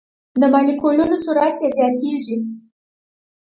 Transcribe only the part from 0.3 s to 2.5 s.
د مالیکولونو سرعت یې زیاتیږي.